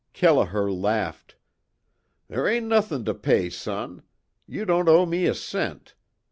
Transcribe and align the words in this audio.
Kelliher 0.15 0.71
laughed: 0.73 1.35
"There 2.27 2.47
ain't 2.47 2.65
nothin' 2.65 3.05
to 3.05 3.13
pay 3.13 3.51
son. 3.51 4.01
You 4.47 4.65
don't 4.65 4.89
owe 4.89 5.05
me 5.05 5.27
a 5.27 5.35
cent. 5.35 5.93